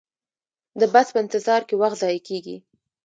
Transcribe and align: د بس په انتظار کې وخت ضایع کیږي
د 0.79 0.81
بس 0.93 1.07
په 1.13 1.19
انتظار 1.23 1.61
کې 1.67 1.75
وخت 1.81 1.97
ضایع 2.01 2.21
کیږي 2.27 2.57